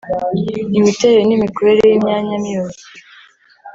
[0.77, 2.99] imiterere n’imikorere y’imyanya myibarukiro